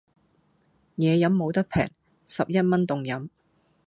[0.95, 1.91] 野飲無得平,
[2.25, 3.29] 十一蚊凍飲